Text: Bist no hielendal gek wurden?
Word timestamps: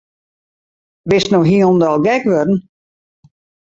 Bist 1.09 1.29
no 1.31 1.41
hielendal 1.49 1.97
gek 2.05 2.23
wurden? 2.25 2.57